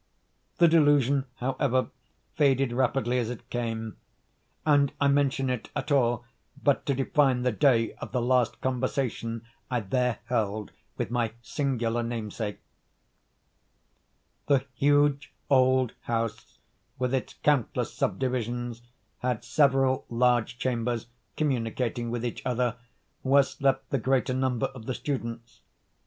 [0.57, 1.89] The delusion, however,
[2.33, 3.97] faded rapidly as it came;
[4.65, 6.25] and I mention it at all
[6.63, 12.01] but to define the day of the last conversation I there held with my singular
[12.01, 12.61] namesake.
[14.47, 16.57] The huge old house,
[16.97, 18.81] with its countless subdivisions,
[19.19, 22.75] had several large chambers communicating with each other,
[23.21, 25.59] where slept the greater number of the students.